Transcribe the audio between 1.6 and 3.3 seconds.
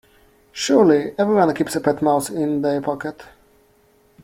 a pet mouse in their pocket?